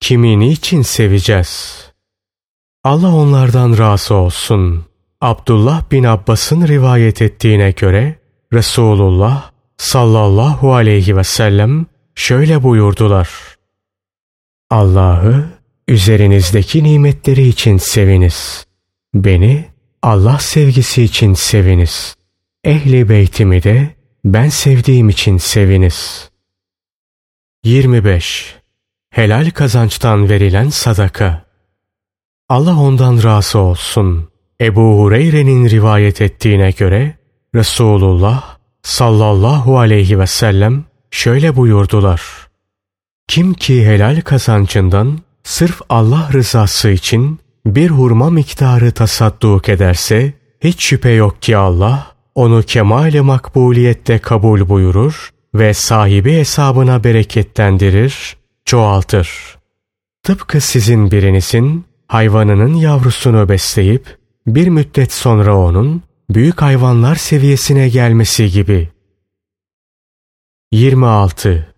Kimi 0.00 0.38
niçin 0.38 0.82
seveceğiz? 0.82 1.84
Allah 2.84 3.14
onlardan 3.14 3.78
razı 3.78 4.14
olsun. 4.14 4.84
Abdullah 5.20 5.90
bin 5.90 6.04
Abbas'ın 6.04 6.66
rivayet 6.68 7.22
ettiğine 7.22 7.70
göre 7.70 8.18
Resulullah 8.52 9.53
sallallahu 9.76 10.74
aleyhi 10.74 11.16
ve 11.16 11.24
sellem 11.24 11.86
şöyle 12.14 12.62
buyurdular. 12.62 13.30
Allah'ı 14.70 15.44
üzerinizdeki 15.88 16.84
nimetleri 16.84 17.48
için 17.48 17.76
seviniz. 17.76 18.66
Beni 19.14 19.64
Allah 20.02 20.38
sevgisi 20.38 21.02
için 21.02 21.34
seviniz. 21.34 22.16
Ehli 22.64 23.08
beytimi 23.08 23.62
de 23.62 23.94
ben 24.24 24.48
sevdiğim 24.48 25.08
için 25.08 25.38
seviniz. 25.38 26.30
25. 27.64 28.56
Helal 29.10 29.50
kazançtan 29.50 30.28
verilen 30.28 30.68
sadaka. 30.68 31.44
Allah 32.48 32.76
ondan 32.80 33.22
razı 33.22 33.58
olsun. 33.58 34.28
Ebu 34.60 34.98
Hureyre'nin 34.98 35.70
rivayet 35.70 36.20
ettiğine 36.20 36.70
göre 36.70 37.18
Resulullah 37.54 38.53
sallallahu 38.84 39.78
aleyhi 39.78 40.18
ve 40.18 40.26
sellem 40.26 40.84
şöyle 41.10 41.56
buyurdular. 41.56 42.22
Kim 43.28 43.54
ki 43.54 43.86
helal 43.86 44.20
kazancından 44.20 45.18
sırf 45.44 45.80
Allah 45.88 46.28
rızası 46.32 46.90
için 46.90 47.38
bir 47.66 47.90
hurma 47.90 48.30
miktarı 48.30 48.92
tasadduk 48.92 49.68
ederse 49.68 50.32
hiç 50.60 50.82
şüphe 50.82 51.10
yok 51.10 51.42
ki 51.42 51.56
Allah 51.56 52.06
onu 52.34 52.62
kemal-i 52.62 53.20
makbuliyette 53.20 54.18
kabul 54.18 54.68
buyurur 54.68 55.30
ve 55.54 55.74
sahibi 55.74 56.32
hesabına 56.32 57.04
bereketlendirir, 57.04 58.36
çoğaltır. 58.64 59.58
Tıpkı 60.22 60.60
sizin 60.60 61.10
birinizin 61.10 61.84
hayvanının 62.08 62.74
yavrusunu 62.74 63.48
besleyip 63.48 64.18
bir 64.46 64.68
müddet 64.68 65.12
sonra 65.12 65.56
onun 65.56 66.02
büyük 66.30 66.62
hayvanlar 66.62 67.16
seviyesine 67.16 67.88
gelmesi 67.88 68.50
gibi. 68.50 68.88
26. 70.72 71.74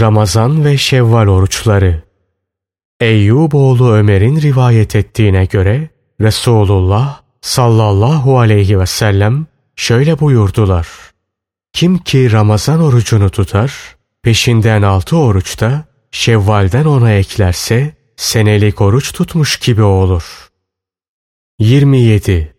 Ramazan 0.00 0.64
ve 0.64 0.78
Şevval 0.78 1.26
oruçları 1.26 2.02
Eyyub 3.00 3.52
oğlu 3.52 3.92
Ömer'in 3.92 4.40
rivayet 4.40 4.96
ettiğine 4.96 5.44
göre 5.44 5.88
Resulullah 6.20 7.20
sallallahu 7.40 8.38
aleyhi 8.38 8.80
ve 8.80 8.86
sellem 8.86 9.46
şöyle 9.76 10.20
buyurdular. 10.20 10.88
Kim 11.72 11.98
ki 11.98 12.32
Ramazan 12.32 12.82
orucunu 12.82 13.30
tutar, 13.30 13.96
peşinden 14.22 14.82
altı 14.82 15.16
oruçta 15.16 15.84
Şevval'den 16.10 16.84
ona 16.84 17.12
eklerse 17.12 17.94
senelik 18.16 18.80
oruç 18.80 19.12
tutmuş 19.12 19.56
gibi 19.58 19.82
olur. 19.82 20.48
27. 21.58 22.55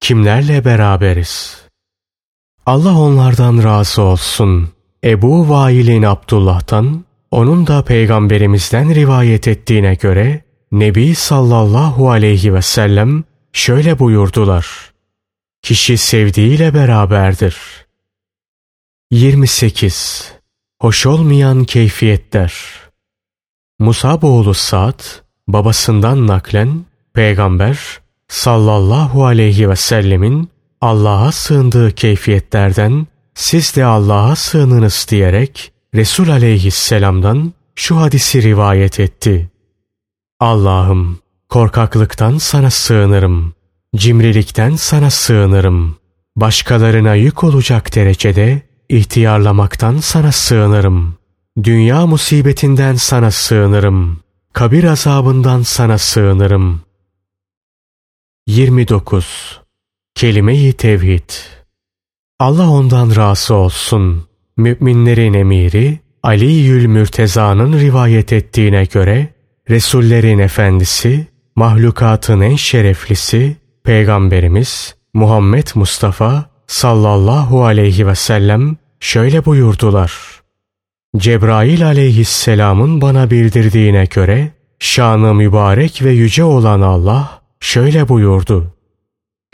Kimlerle 0.00 0.64
beraberiz? 0.64 1.62
Allah 2.66 2.98
onlardan 2.98 3.62
razı 3.62 4.02
olsun. 4.02 4.68
Ebu 5.04 5.48
Vail'in 5.48 6.02
Abdullah'tan, 6.02 7.04
onun 7.30 7.66
da 7.66 7.84
peygamberimizden 7.84 8.94
rivayet 8.94 9.48
ettiğine 9.48 9.94
göre 9.94 10.44
Nebi 10.72 11.14
sallallahu 11.14 12.10
aleyhi 12.10 12.54
ve 12.54 12.62
sellem 12.62 13.24
şöyle 13.52 13.98
buyurdular. 13.98 14.92
Kişi 15.62 15.98
sevdiğiyle 15.98 16.74
beraberdir. 16.74 17.56
28. 19.10 20.32
Hoş 20.80 21.06
olmayan 21.06 21.64
keyfiyetler 21.64 22.54
Musab 23.78 24.22
oğlu 24.22 24.54
Sa'd 24.54 25.00
babasından 25.48 26.26
naklen 26.26 26.84
peygamber 27.14 27.78
sallallahu 28.30 29.26
aleyhi 29.26 29.70
ve 29.70 29.76
sellemin 29.76 30.50
Allah'a 30.80 31.32
sığındığı 31.32 31.92
keyfiyetlerden 31.92 33.06
siz 33.34 33.76
de 33.76 33.84
Allah'a 33.84 34.36
sığınınız 34.36 35.06
diyerek 35.10 35.72
Resul 35.94 36.28
aleyhisselamdan 36.28 37.52
şu 37.74 37.96
hadisi 37.96 38.42
rivayet 38.42 39.00
etti. 39.00 39.50
Allah'ım 40.40 41.18
korkaklıktan 41.48 42.38
sana 42.38 42.70
sığınırım. 42.70 43.54
Cimrilikten 43.96 44.76
sana 44.76 45.10
sığınırım. 45.10 45.96
Başkalarına 46.36 47.14
yük 47.14 47.44
olacak 47.44 47.94
derecede 47.94 48.62
ihtiyarlamaktan 48.88 49.98
sana 49.98 50.32
sığınırım. 50.32 51.14
Dünya 51.62 52.06
musibetinden 52.06 52.94
sana 52.94 53.30
sığınırım. 53.30 54.20
Kabir 54.52 54.84
azabından 54.84 55.62
sana 55.62 55.98
sığınırım. 55.98 56.80
29. 58.50 59.60
Kelime-i 60.14 60.72
Tevhid 60.72 61.30
Allah 62.40 62.70
ondan 62.70 63.16
razı 63.16 63.54
olsun. 63.54 64.24
Müminlerin 64.56 65.34
emiri 65.34 65.98
Ali 66.22 66.52
Yül 66.52 66.86
Mürteza'nın 66.86 67.80
rivayet 67.80 68.32
ettiğine 68.32 68.84
göre 68.84 69.28
Resullerin 69.68 70.38
efendisi, 70.38 71.26
mahlukatın 71.56 72.40
en 72.40 72.56
şereflisi, 72.56 73.56
Peygamberimiz 73.84 74.94
Muhammed 75.14 75.66
Mustafa 75.74 76.50
sallallahu 76.66 77.64
aleyhi 77.64 78.06
ve 78.06 78.14
sellem 78.14 78.76
şöyle 79.00 79.44
buyurdular. 79.44 80.12
Cebrail 81.16 81.86
aleyhisselamın 81.86 83.00
bana 83.00 83.30
bildirdiğine 83.30 84.04
göre 84.04 84.50
şanı 84.78 85.34
mübarek 85.34 86.02
ve 86.02 86.10
yüce 86.10 86.44
olan 86.44 86.80
Allah 86.80 87.39
şöyle 87.60 88.08
buyurdu. 88.08 88.74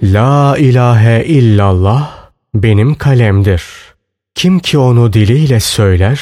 La 0.03 0.57
ilahe 0.59 1.25
illallah 1.25 2.31
benim 2.55 2.95
kalemdir. 2.95 3.63
Kim 4.35 4.59
ki 4.59 4.79
onu 4.79 5.13
diliyle 5.13 5.61
söyler 5.61 6.21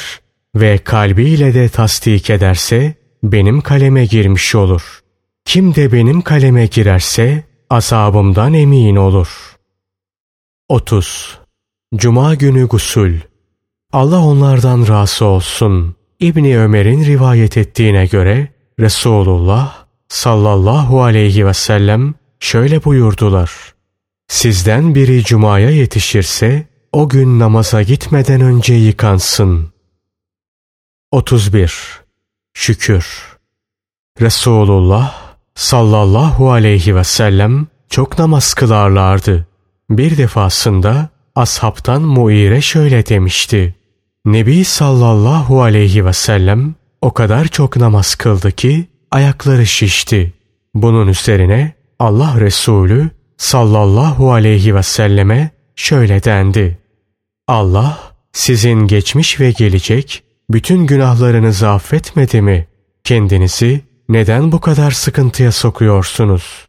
ve 0.56 0.78
kalbiyle 0.78 1.54
de 1.54 1.68
tasdik 1.68 2.30
ederse 2.30 2.94
benim 3.22 3.60
kaleme 3.60 4.06
girmiş 4.06 4.54
olur. 4.54 5.00
Kim 5.44 5.74
de 5.74 5.92
benim 5.92 6.22
kaleme 6.22 6.66
girerse 6.66 7.44
azabımdan 7.70 8.54
emin 8.54 8.96
olur. 8.96 9.56
30. 10.68 11.38
Cuma 11.96 12.34
günü 12.34 12.68
gusül 12.68 13.20
Allah 13.92 14.24
onlardan 14.24 14.88
razı 14.88 15.24
olsun. 15.24 15.96
İbni 16.20 16.58
Ömer'in 16.58 17.04
rivayet 17.04 17.56
ettiğine 17.56 18.06
göre 18.06 18.48
Resulullah 18.80 19.83
sallallahu 20.14 21.02
aleyhi 21.02 21.46
ve 21.46 21.54
sellem 21.54 22.14
şöyle 22.40 22.84
buyurdular. 22.84 23.74
Sizden 24.28 24.94
biri 24.94 25.24
cumaya 25.24 25.70
yetişirse 25.70 26.66
o 26.92 27.08
gün 27.08 27.38
namaza 27.38 27.82
gitmeden 27.82 28.40
önce 28.40 28.74
yıkansın. 28.74 29.72
31. 31.12 32.00
Şükür 32.54 33.36
Resulullah 34.20 35.14
sallallahu 35.54 36.52
aleyhi 36.52 36.96
ve 36.96 37.04
sellem 37.04 37.66
çok 37.88 38.18
namaz 38.18 38.54
kılarlardı. 38.54 39.46
Bir 39.90 40.16
defasında 40.18 41.08
ashabtan 41.34 42.02
Muire 42.02 42.60
şöyle 42.60 43.06
demişti. 43.06 43.74
Nebi 44.24 44.64
sallallahu 44.64 45.62
aleyhi 45.62 46.06
ve 46.06 46.12
sellem 46.12 46.74
o 47.00 47.14
kadar 47.14 47.46
çok 47.48 47.76
namaz 47.76 48.14
kıldı 48.14 48.52
ki 48.52 48.93
ayakları 49.14 49.66
şişti. 49.66 50.32
Bunun 50.74 51.08
üzerine 51.08 51.72
Allah 51.98 52.40
Resulü 52.40 53.10
sallallahu 53.36 54.32
aleyhi 54.32 54.74
ve 54.74 54.82
selleme 54.82 55.50
şöyle 55.76 56.24
dendi. 56.24 56.78
Allah 57.48 57.98
sizin 58.32 58.86
geçmiş 58.86 59.40
ve 59.40 59.50
gelecek 59.50 60.22
bütün 60.50 60.86
günahlarınızı 60.86 61.68
affetmedi 61.68 62.42
mi? 62.42 62.66
Kendinizi 63.04 63.80
neden 64.08 64.52
bu 64.52 64.60
kadar 64.60 64.90
sıkıntıya 64.90 65.52
sokuyorsunuz? 65.52 66.66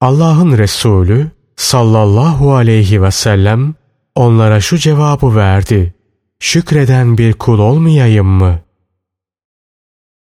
Allah'ın 0.00 0.58
Resulü 0.58 1.30
sallallahu 1.56 2.54
aleyhi 2.54 3.02
ve 3.02 3.10
sellem 3.10 3.74
onlara 4.14 4.60
şu 4.60 4.78
cevabı 4.78 5.36
verdi. 5.36 5.94
Şükreden 6.40 7.18
bir 7.18 7.32
kul 7.32 7.58
olmayayım 7.58 8.26
mı? 8.26 8.60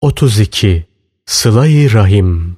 32. 0.02 0.95
Sıla-i 1.26 1.94
Rahim 1.94 2.58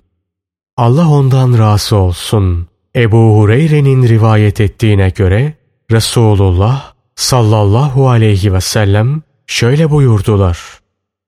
Allah 0.78 1.10
ondan 1.10 1.58
razı 1.58 1.96
olsun. 1.96 2.68
Ebu 2.96 3.38
Hureyre'nin 3.38 4.08
rivayet 4.08 4.62
ettiğine 4.62 5.10
göre 5.10 5.54
Resulullah 5.92 6.94
sallallahu 7.16 8.10
aleyhi 8.10 8.54
ve 8.54 8.62
sellem 8.62 9.22
şöyle 9.48 9.92
buyurdular. 9.92 10.60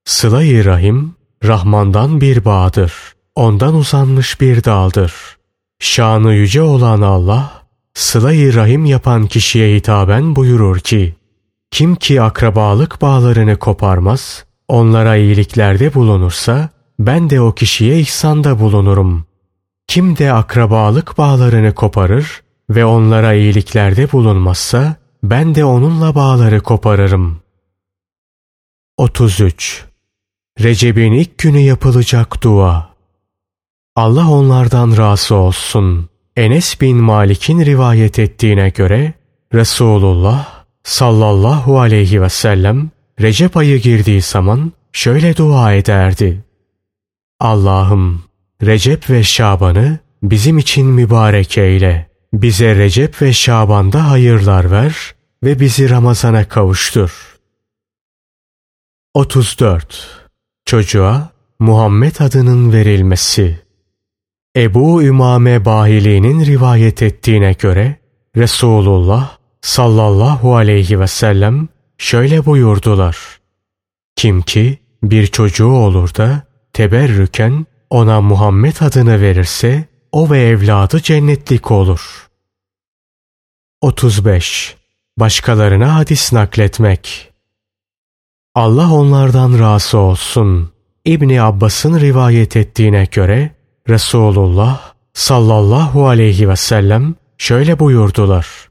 Sıla-i 0.05 0.65
Rahim 0.65 1.15
Rahman'dan 1.43 2.21
bir 2.21 2.45
bağdır. 2.45 2.93
Ondan 3.35 3.75
uzanmış 3.75 4.41
bir 4.41 4.63
daldır. 4.63 5.13
Şanı 5.79 6.33
yüce 6.33 6.61
olan 6.61 7.01
Allah 7.01 7.61
sıla-i 7.93 8.55
rahim 8.55 8.85
yapan 8.85 9.27
kişiye 9.27 9.75
hitaben 9.75 10.35
buyurur 10.35 10.79
ki 10.79 11.15
kim 11.71 11.95
ki 11.95 12.21
akrabalık 12.21 13.01
bağlarını 13.01 13.57
koparmaz, 13.57 14.45
onlara 14.67 15.15
iyiliklerde 15.15 15.93
bulunursa 15.93 16.69
ben 16.99 17.29
de 17.29 17.41
o 17.41 17.55
kişiye 17.55 17.99
ihsanda 17.99 18.59
bulunurum. 18.59 19.25
Kim 19.87 20.17
de 20.17 20.33
akrabalık 20.33 21.17
bağlarını 21.17 21.75
koparır 21.75 22.43
ve 22.69 22.85
onlara 22.85 23.33
iyiliklerde 23.33 24.11
bulunmazsa 24.11 24.95
ben 25.23 25.55
de 25.55 25.65
onunla 25.65 26.15
bağları 26.15 26.61
koparırım. 26.61 27.41
33. 28.97 29.85
Recep'in 30.59 31.11
ilk 31.11 31.37
günü 31.37 31.59
yapılacak 31.59 32.43
dua. 32.43 32.89
Allah 33.95 34.31
onlardan 34.31 34.97
razı 34.97 35.35
olsun. 35.35 36.09
Enes 36.35 36.81
bin 36.81 36.97
Malik'in 36.97 37.65
rivayet 37.65 38.19
ettiğine 38.19 38.69
göre 38.69 39.13
Resulullah 39.53 40.65
sallallahu 40.83 41.79
aleyhi 41.79 42.21
ve 42.21 42.29
sellem 42.29 42.89
Recep 43.21 43.57
ayı 43.57 43.81
girdiği 43.81 44.21
zaman 44.21 44.71
şöyle 44.93 45.37
dua 45.37 45.73
ederdi. 45.73 46.43
Allah'ım 47.39 48.23
Recep 48.63 49.09
ve 49.09 49.23
Şaban'ı 49.23 49.99
bizim 50.23 50.57
için 50.57 50.87
mübarek 50.87 51.57
eyle. 51.57 52.09
Bize 52.33 52.75
Recep 52.75 53.21
ve 53.21 53.33
Şaban'da 53.33 54.09
hayırlar 54.09 54.71
ver 54.71 55.15
ve 55.43 55.59
bizi 55.59 55.89
Ramazan'a 55.89 56.47
kavuştur. 56.47 57.37
34. 59.13 60.07
Çocuğa 60.65 61.29
Muhammed 61.59 62.15
adının 62.19 62.73
verilmesi 62.73 63.59
Ebu 64.55 65.03
Ümame 65.03 65.65
Bahili'nin 65.65 66.45
rivayet 66.45 67.01
ettiğine 67.01 67.53
göre 67.53 67.95
Resulullah 68.35 69.37
sallallahu 69.61 70.55
aleyhi 70.55 70.99
ve 70.99 71.07
sellem 71.07 71.67
şöyle 71.97 72.45
buyurdular. 72.45 73.17
Kim 74.15 74.41
ki 74.41 74.79
bir 75.03 75.27
çocuğu 75.27 75.71
olur 75.71 76.15
da 76.15 76.48
teberrüken 76.79 77.65
ona 77.89 78.21
Muhammed 78.21 78.75
adını 78.81 79.21
verirse 79.21 79.85
o 80.11 80.29
ve 80.29 80.41
evladı 80.41 81.01
cennetlik 81.01 81.71
olur. 81.71 82.29
35. 83.81 84.75
Başkalarına 85.17 85.95
hadis 85.95 86.33
nakletmek 86.33 87.31
Allah 88.55 88.93
onlardan 88.93 89.59
razı 89.59 89.97
olsun. 89.97 90.71
İbni 91.05 91.41
Abbas'ın 91.41 91.99
rivayet 91.99 92.55
ettiğine 92.55 93.07
göre 93.11 93.55
Resulullah 93.89 94.93
sallallahu 95.13 96.07
aleyhi 96.07 96.49
ve 96.49 96.55
sellem 96.55 97.15
şöyle 97.37 97.79
buyurdular. 97.79 98.69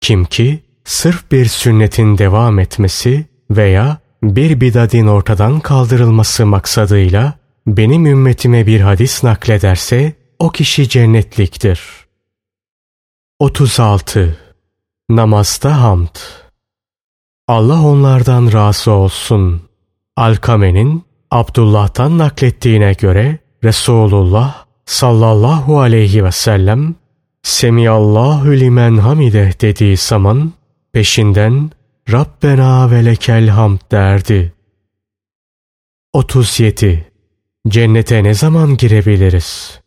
Kim 0.00 0.24
ki 0.24 0.64
sırf 0.84 1.30
bir 1.32 1.46
sünnetin 1.46 2.18
devam 2.18 2.58
etmesi 2.58 3.26
veya 3.50 3.99
bir 4.22 4.60
bidadin 4.60 5.06
ortadan 5.06 5.60
kaldırılması 5.60 6.46
maksadıyla 6.46 7.34
benim 7.66 8.06
ümmetime 8.06 8.66
bir 8.66 8.80
hadis 8.80 9.24
naklederse 9.24 10.12
o 10.38 10.50
kişi 10.50 10.88
cennetliktir. 10.88 11.80
36. 13.38 14.38
Namazda 15.10 15.82
hamd 15.82 16.16
Allah 17.48 17.82
onlardan 17.82 18.52
razı 18.52 18.90
olsun. 18.90 19.62
Alkame'nin 20.16 21.04
Abdullah'tan 21.30 22.18
naklettiğine 22.18 22.92
göre 22.92 23.38
Resulullah 23.64 24.64
sallallahu 24.86 25.80
aleyhi 25.80 26.24
ve 26.24 26.32
sellem 26.32 26.94
Semiyallahu 27.42 28.52
limen 28.52 28.96
hamide 28.96 29.52
dediği 29.60 29.96
zaman 29.96 30.52
peşinden 30.92 31.70
Rabbena 32.08 32.90
ve 32.90 33.04
lekel 33.04 33.48
hamd 33.48 33.78
derdi. 33.92 34.52
37. 36.12 37.12
Cennete 37.68 38.24
ne 38.24 38.34
zaman 38.34 38.76
girebiliriz? 38.76 39.80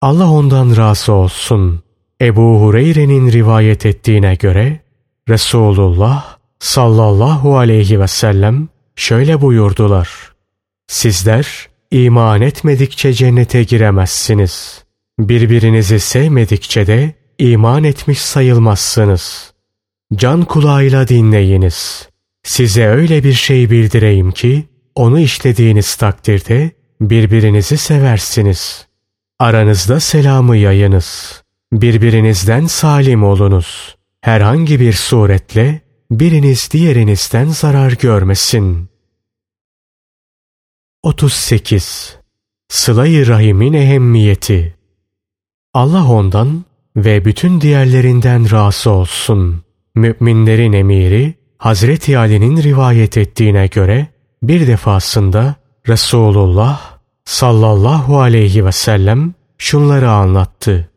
Allah 0.00 0.30
ondan 0.30 0.76
razı 0.76 1.12
olsun. 1.12 1.82
Ebu 2.20 2.60
Hureyre'nin 2.60 3.32
rivayet 3.32 3.86
ettiğine 3.86 4.34
göre 4.34 4.80
Resulullah 5.28 6.36
sallallahu 6.58 7.58
aleyhi 7.58 8.00
ve 8.00 8.08
sellem 8.08 8.68
şöyle 8.96 9.40
buyurdular. 9.40 10.32
Sizler 10.86 11.68
iman 11.90 12.40
etmedikçe 12.40 13.12
cennete 13.12 13.62
giremezsiniz. 13.62 14.84
Birbirinizi 15.18 16.00
sevmedikçe 16.00 16.86
de 16.86 17.14
iman 17.38 17.84
etmiş 17.84 18.18
sayılmazsınız. 18.18 19.49
Can 20.14 20.44
kulağıyla 20.44 21.08
dinleyiniz. 21.08 22.08
Size 22.42 22.86
öyle 22.86 23.24
bir 23.24 23.32
şey 23.32 23.70
bildireyim 23.70 24.32
ki 24.32 24.68
onu 24.94 25.20
işlediğiniz 25.20 25.94
takdirde 25.94 26.70
birbirinizi 27.00 27.76
seversiniz. 27.78 28.86
Aranızda 29.38 30.00
selamı 30.00 30.56
yayınız. 30.56 31.42
Birbirinizden 31.72 32.66
salim 32.66 33.24
olunuz. 33.24 33.96
Herhangi 34.20 34.80
bir 34.80 34.92
suretle 34.92 35.80
biriniz 36.10 36.68
diğerinizden 36.72 37.48
zarar 37.48 37.92
görmesin. 37.92 38.88
38. 41.02 42.18
Sıla-i 42.68 43.26
Rahim'in 43.26 43.72
ehemmiyeti 43.72 44.74
Allah 45.74 46.08
ondan 46.08 46.64
ve 46.96 47.24
bütün 47.24 47.60
diğerlerinden 47.60 48.50
razı 48.50 48.90
olsun. 48.90 49.64
Müminlerin 49.94 50.72
emiri 50.72 51.34
Hazreti 51.58 52.18
Ali'nin 52.18 52.62
rivayet 52.62 53.16
ettiğine 53.16 53.66
göre 53.66 54.06
bir 54.42 54.66
defasında 54.66 55.54
Resulullah 55.88 56.98
sallallahu 57.24 58.20
aleyhi 58.20 58.66
ve 58.66 58.72
sellem 58.72 59.34
şunları 59.58 60.10
anlattı. 60.10 60.90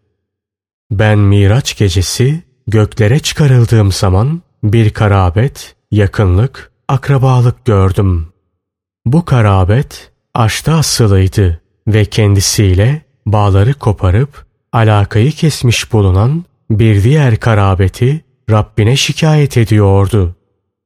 Ben 0.91 1.19
Miraç 1.19 1.77
gecesi 1.77 2.43
göklere 2.67 3.19
çıkarıldığım 3.19 3.91
zaman 3.91 4.41
bir 4.63 4.89
karabet, 4.89 5.75
yakınlık, 5.91 6.71
akrabalık 6.87 7.65
gördüm. 7.65 8.27
Bu 9.05 9.25
karabet 9.25 10.11
aşta 10.33 10.73
asılıydı 10.73 11.61
ve 11.87 12.05
kendisiyle 12.05 13.01
bağları 13.25 13.73
koparıp 13.73 14.45
alakayı 14.73 15.31
kesmiş 15.31 15.93
bulunan 15.93 16.45
bir 16.69 17.03
diğer 17.03 17.39
karabeti 17.39 18.21
Rabbine 18.49 18.95
şikayet 18.95 19.57
ediyordu. 19.57 20.35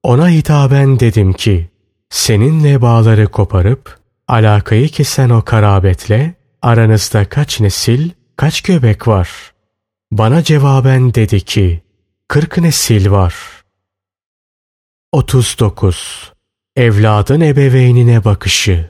Ona 0.03 0.29
hitaben 0.29 0.99
dedim 0.99 1.33
ki, 1.33 1.69
seninle 2.09 2.81
bağları 2.81 3.27
koparıp 3.27 3.97
alakayı 4.27 4.89
kesen 4.89 5.29
o 5.29 5.41
karabetle 5.41 6.33
aranızda 6.61 7.29
kaç 7.29 7.59
nesil, 7.59 8.09
kaç 8.35 8.61
göbek 8.61 9.07
var? 9.07 9.29
Bana 10.11 10.43
cevaben 10.43 11.13
dedi 11.13 11.41
ki, 11.41 11.81
kırk 12.27 12.57
nesil 12.57 13.11
var.'' 13.11 13.57
39. 15.11 16.31
Evladın 16.75 17.41
ebeveynine 17.41 18.25
bakışı 18.25 18.89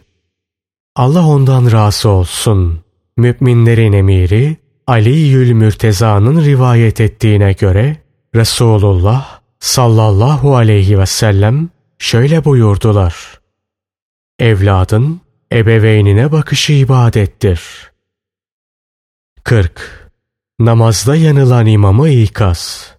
Allah 0.96 1.28
ondan 1.28 1.72
razı 1.72 2.10
olsun. 2.10 2.80
Müminlerin 3.18 3.94
emiri 3.94 4.58
Ali 4.88 5.18
Yül 5.18 5.52
Mürteza'nın 5.52 6.46
rivayet 6.46 7.02
ettiğine 7.02 7.54
göre 7.54 7.98
Resulullah 8.36 9.40
sallallahu 9.60 10.56
aleyhi 10.56 11.00
ve 11.00 11.06
sellem 11.06 11.70
şöyle 12.00 12.46
buyurdular. 12.46 13.40
Evladın 14.40 15.22
ebeveynine 15.54 16.32
bakışı 16.32 16.74
ibadettir. 16.74 17.62
40. 19.44 20.12
Namazda 20.60 21.16
yanılan 21.16 21.66
imamı 21.66 22.10
ikaz. 22.10 22.92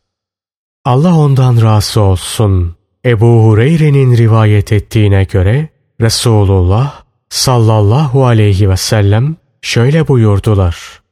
Allah 0.84 1.18
ondan 1.18 1.62
razı 1.62 2.00
olsun. 2.00 2.76
Ebu 3.04 3.44
Hureyre'nin 3.44 4.16
rivayet 4.16 4.72
ettiğine 4.72 5.24
göre 5.24 5.68
Resulullah 6.00 7.02
sallallahu 7.28 8.26
aleyhi 8.26 8.70
ve 8.70 8.76
sellem 8.76 9.36
şöyle 9.62 10.08
buyurdular. 10.08 11.02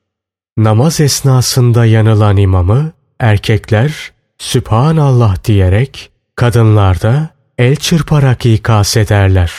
Namaz 0.56 1.00
esnasında 1.00 1.86
yanılan 1.86 2.36
imamı 2.36 2.92
erkekler 3.20 4.12
Sübhanallah 4.38 5.44
diyerek 5.44 6.10
kadınlar 6.36 7.02
da 7.02 7.30
el 7.58 7.76
çırparak 7.76 8.46
ikaz 8.46 8.96
ederler. 8.96 9.52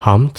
Hamd, 0.00 0.36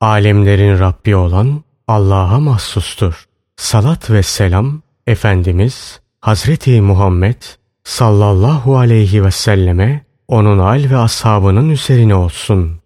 alemlerin 0.00 0.78
Rabbi 0.78 1.16
olan 1.16 1.64
Allah'a 1.88 2.40
mahsustur. 2.40 3.24
Salat 3.56 4.10
ve 4.10 4.22
selam 4.22 4.82
Efendimiz 5.06 6.00
Hazreti 6.20 6.80
Muhammed 6.80 7.42
sallallahu 7.84 8.78
aleyhi 8.78 9.24
ve 9.24 9.30
selleme 9.30 10.04
onun 10.28 10.58
al 10.58 10.90
ve 10.90 10.96
ashabının 10.96 11.70
üzerine 11.70 12.14
olsun. 12.14 12.80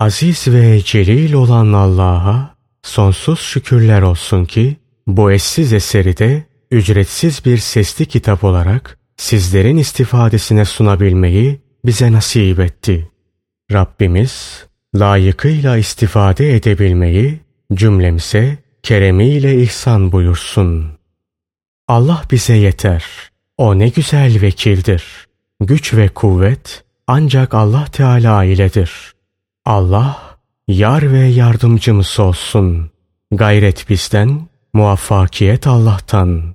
Aziz 0.00 0.48
ve 0.48 0.82
celil 0.84 1.32
olan 1.32 1.72
Allah'a 1.72 2.54
sonsuz 2.82 3.40
şükürler 3.40 4.02
olsun 4.02 4.44
ki 4.44 4.76
bu 5.06 5.32
eşsiz 5.32 5.72
eseri 5.72 6.16
de 6.16 6.49
ücretsiz 6.70 7.44
bir 7.44 7.58
sesli 7.58 8.06
kitap 8.06 8.44
olarak 8.44 8.98
sizlerin 9.16 9.76
istifadesine 9.76 10.64
sunabilmeyi 10.64 11.60
bize 11.84 12.12
nasip 12.12 12.60
etti. 12.60 13.10
Rabbimiz 13.72 14.64
layıkıyla 14.94 15.76
istifade 15.76 16.56
edebilmeyi 16.56 17.40
cümlemize 17.74 18.58
keremiyle 18.82 19.62
ihsan 19.62 20.12
buyursun. 20.12 20.86
Allah 21.88 22.22
bize 22.30 22.54
yeter. 22.54 23.04
O 23.58 23.78
ne 23.78 23.88
güzel 23.88 24.42
vekildir. 24.42 25.04
Güç 25.60 25.94
ve 25.94 26.08
kuvvet 26.08 26.84
ancak 27.06 27.54
Allah 27.54 27.84
Teala 27.84 28.44
iledir. 28.44 29.12
Allah 29.64 30.38
yar 30.68 31.12
ve 31.12 31.18
yardımcımız 31.18 32.20
olsun. 32.20 32.90
Gayret 33.32 33.88
bizden, 33.88 34.48
muvaffakiyet 34.72 35.66
Allah'tan. 35.66 36.54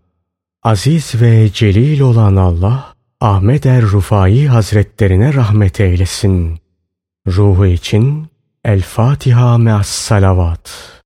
Aziz 0.65 1.21
ve 1.21 1.49
celil 1.53 1.99
olan 1.99 2.35
Allah, 2.35 2.93
Ahmet 3.21 3.65
er 3.65 3.81
Rufai 3.81 4.47
Hazretlerine 4.47 5.33
rahmet 5.33 5.79
eylesin. 5.79 6.59
Ruhu 7.27 7.65
için 7.65 8.27
El 8.63 8.81
Fatiha 8.81 9.57
me'as 9.57 9.87
salavat. 9.87 10.94